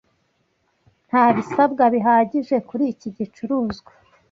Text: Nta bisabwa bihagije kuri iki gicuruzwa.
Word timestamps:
Nta 1.07 1.25
bisabwa 1.35 1.83
bihagije 1.95 2.55
kuri 2.67 2.83
iki 2.93 3.09
gicuruzwa. 3.17 3.91